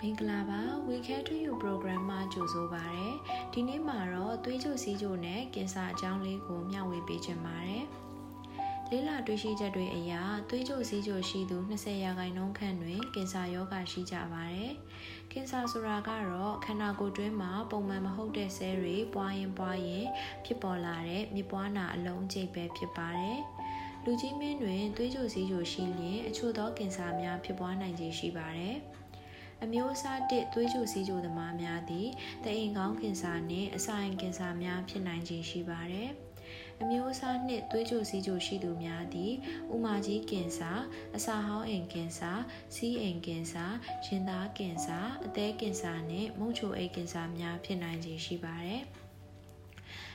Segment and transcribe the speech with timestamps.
[0.00, 3.08] မင်္ဂလာပါ We Care to You program မှာကြိုဆိုပါရစေ။
[3.52, 7.84] ဒီနေ့မှာတော့သွေးကြိုစီးကြိုနဲ့ကင်ဆာအကြောင်းလေးကိုမျှဝေပေးချင်ပါတယ်။
[8.90, 10.12] လေးလာတွေ့ရှိချက်တွေအရ
[10.48, 14.72] သွေးကြိုစီးကြိုရှိသူ20ရာခိုင်နှုန်းခန့်တွင်ကင်ဆာရောဂါရှိကြပါတယ်။
[15.32, 20.06] ကင်ဆာဆိုတာကတော့ခန္ဓာကိုယ်တွင်းမှာပုံမှန်မဟုတ်တဲ့ဆဲတွေပွားရင်ပွားရင်
[20.44, 23.38] ဖြစ်ပေါ်လာတဲ့မြပွားနာအလုံးကျိတ်ပဲဖြစ်ပါတယ်။
[24.04, 28.76] လူကြီးမင်းတွင်သွေးကြိုစီးကြိုရှိလျင်အချို့သောကင်ဆာများဖြစ်ပွားနိုင်ခြေရှိပါတယ်။
[29.64, 32.08] အမျိုးအစားတစ်သွေးကြိုစီးကြိုသမားများသည်
[32.44, 36.10] တအိမ်ကောင်းကင်ဆာနှင့်အစာအိမ်ကင်ဆာများဖြစ်နိုင်ခြင်းရှိပါသည်
[36.82, 39.32] အမျိုးအစားနှင့်သွေးကြိုစီးကြိုရှိသူများသည်
[39.74, 40.72] ဥမာကြီးကင်ဆာ
[41.16, 42.32] အစာဟောင်းအိမ်ကင်ဆာ
[42.74, 43.64] စီးအိမ်ကင်ဆာ
[44.06, 48.82] ရင်သားကင်ဆာအသည်းကင်ဆာနှင့်မုံချိုအိမ်ကင်ဆာများဖြစ်နိုင်ခြင်းရှိပါသည်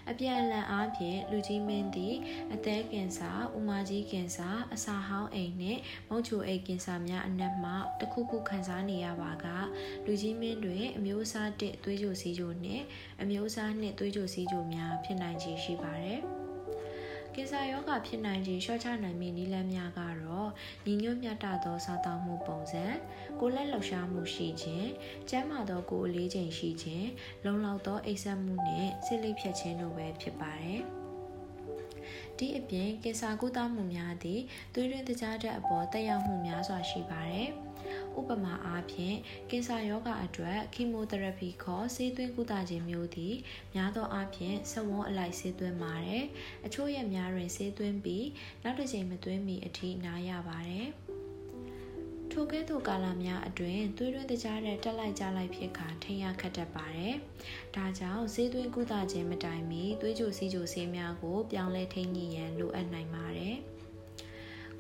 [0.10, 2.16] အပြန်အလှန်အားဖြင့်လူကြီးမင်းသည်
[2.54, 5.80] အသေးကင်ဆာ၊ဥမာကြီးကင်ဆာ၊အစာဟောင်းအိမ်နှင့်
[6.10, 9.46] မုတ်ချိုအိမ်ကင်ဆာများအနက်မှတစ်ခုခုခံစားနေရပါက
[10.06, 12.84] လူကြီးမင်းတွင်အမျိုးအစားတစ်သွေးကြိုစီးကြိုနှင့်
[13.22, 16.22] အမျိုးအစားနှစ်သွေးကြိုစီးကြိုများဖြစ်နိုင်ခြေရှိပါသည်။
[17.36, 20.50] ကင်ဆာရောဂါဖြစ်နိုင်ခြင်းလျှော့ချနိုင်မည့်နည်းလမ်းများကတော့
[20.86, 22.86] ညီညွတ်မြတ်တာသောစားသောက်မှုပုံစံ
[23.40, 24.90] ကိုယ်လက်လှုပ်ရှားမှုရှိခြင်း
[25.30, 27.08] ကျန်းမာသောကိုယ်အလေးချိန်ရှိခြင်း
[27.46, 30.82] လုံလောက်သောအိပ်စက်မှုနှင့်စိတ်လိပ်ဖြတ်ခြင်းတို့ပဲဖြစ်ပါတယ်
[32.38, 34.42] ဒီအပြင်ကင်ဆာကုသမှုများသည့်
[34.74, 37.50] သွေးရင်းတကြားတဲ့အပေါ်တက်ရောက်မှုများစွာရှိပါတယ်။
[38.20, 39.18] ဥပမာအားဖြင့်
[39.50, 43.36] ကင်ဆာရောဂါအတွက်ကီမိုသီရပီခေါ်ဆေးသွင်းကုသခြင်းမျိုးသည်
[43.76, 46.24] များသောအားဖြင့်စဝန်းအလိုက်ဆေးသွင်းပါတယ်။
[46.66, 48.28] အချို့ရက်များတွင်ဆေးသွင်းပြီး
[48.64, 50.90] နောက်တစ်ချိန်မသွင်းမီအထိနားရပါတယ်။
[52.32, 57.16] ထိုကဲ့သို့ကာလများအတွင်းသွေးတွင်းတကြားတဲ့တက်လိုက်ကြလိုက်ဖြစ်ခါထိရခတ်တတ်ပါတယ်။
[57.76, 63.58] ဒါကြောင့်ဆေးသွင်းကုသခြင်းမတိုင်မီသွေးကြိုစီးကြိုဆေးများကိုပြောင်းလဲထိန်းညှိရန်လိုအပ်နိုင်ပါတယ်။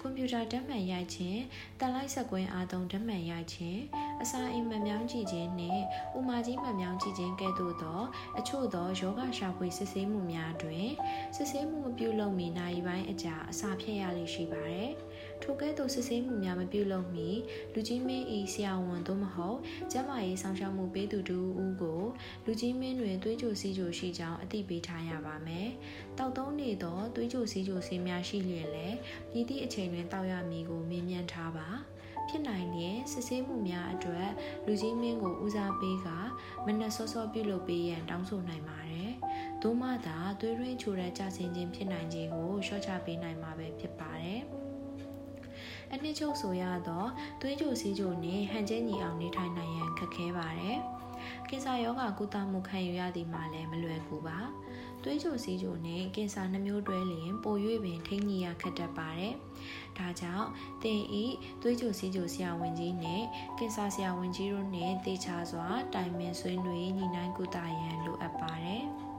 [0.03, 1.41] ကွန်ပျူတာဓာတ်မှန်ရိုက်ခြင်း
[1.79, 3.81] တန်လိုက်ဆက်ကွင်းအားသုံးဓာတ်မှန်ရိုက်ခြင်း
[4.21, 5.83] အစာအိမ်မှန်မြောင်းကြည့်ခြင်းနှင့်
[6.17, 8.01] ဥမာကြီးမှန်မြောင်းကြည့်ခြင်းကဲ့သို့သော
[8.39, 10.87] အချို့သောယောဂရှာဖွေစစ်ဆေးမှုများတွင်
[11.35, 14.91] စစ်ဆေးမှုမပြုလုပ်မီနိုင်ပိုင်းအကြာအစာဖြစ်ရလိမ့်ရှိပါသည်
[15.43, 17.29] ထိုကဲ့သို့စစ်ဆေးမှုများမပြုလုပ်မီ
[17.73, 19.57] လူကြီးမင်းဤဆရာဝန်သို့မဟုတ်
[19.91, 22.01] ကျန်းမာရေးဆောင်ရှားမှုပေးသူတူဦးကို
[22.45, 25.69] လူကြီးမင်းတွင်သွေးကြိုစီးကြိုရှိကြောင်းအသိပေးထားရပါမယ်။
[26.17, 28.97] တောက်သုံးနေသောသွေးကြိုစီးကြိုဆေးများရှိလျက်လည်း
[29.31, 31.69] ပြည်သည့်အချိန်တွင်တောက်ရမည်ကိုမေးမြန်းထားပါ။
[32.29, 34.29] ဖြစ်နိုင်ရင်စစ်ဆေးမှုများအတွက်
[34.65, 36.07] လူကြီးမင်းကိုဦးစားပေးက
[36.65, 39.11] မနက်စောစောပြုလုပ်ပေးရန်တောင်းဆိုနိုင်ပါတယ်။
[39.61, 44.41] သို့မှသာသွေးရင်းချိုတဲ့ကြဆင်းခြင်းဖြစ်နိုင်ခြင်းကိုရှော့ချပေးနိုင်မှာပဲဖြစ်ပါတယ်။
[45.93, 47.09] အနှစ်ချုပ်ဆိုရတော့
[47.41, 50.77] သွေးကြိုစီးကြိုနဲ့ဟန်ကျဲညီအောင်နေထိုင်နိုင်ရန်ခက်ခဲပါတယ်။
[51.49, 54.39] ကင်ဆာရောဂါကုသမှုခံယူရသည်မှာလည်းမလွယ်ကူပါ။
[55.03, 59.33] သွေးကြိုစီးကြိုနဲ့ကင်ဆာနှမျိုးတွဲလျင်ပို၍ပင်ထိန်းညှိရခက်တတ်ပါတယ်။
[59.97, 60.47] ဒါကြောင့်
[60.83, 61.25] တင်ဤ
[61.61, 63.23] သွေးကြိုစီးကြိုဆရာဝန်ကြီးနဲ့
[63.57, 68.85] ကင်ဆာဆရာဝန်ကြီးတို့နဲ့တေချာစွာတိုင်ပင်ဆွေးနွေးညှိနှိုင်းကုသရန်လိုအပ်ပါတယ်။